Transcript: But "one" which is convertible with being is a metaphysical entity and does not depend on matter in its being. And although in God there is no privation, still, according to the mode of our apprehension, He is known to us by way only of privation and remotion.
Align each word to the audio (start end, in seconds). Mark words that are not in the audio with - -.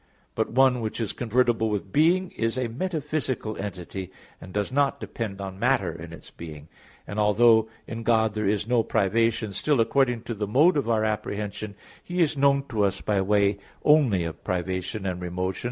But 0.33 0.49
"one" 0.51 0.81
which 0.81 0.99
is 0.99 1.13
convertible 1.13 1.69
with 1.69 1.91
being 1.93 2.31
is 2.31 2.57
a 2.57 2.67
metaphysical 2.69 3.55
entity 3.57 4.11
and 4.41 4.51
does 4.51 4.71
not 4.71 4.99
depend 4.99 5.39
on 5.39 5.59
matter 5.59 5.91
in 5.91 6.11
its 6.11 6.31
being. 6.31 6.69
And 7.05 7.19
although 7.19 7.69
in 7.85 8.01
God 8.01 8.33
there 8.33 8.47
is 8.49 8.65
no 8.67 8.81
privation, 8.81 9.53
still, 9.53 9.79
according 9.79 10.23
to 10.23 10.33
the 10.33 10.47
mode 10.47 10.75
of 10.75 10.89
our 10.89 11.05
apprehension, 11.05 11.75
He 12.03 12.23
is 12.23 12.35
known 12.35 12.63
to 12.69 12.83
us 12.83 12.99
by 13.01 13.21
way 13.21 13.59
only 13.85 14.23
of 14.23 14.43
privation 14.43 15.05
and 15.05 15.21
remotion. 15.21 15.59